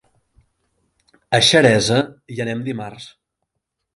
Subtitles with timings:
[1.37, 1.99] A Xeresa
[2.35, 3.09] hi anem dimarts.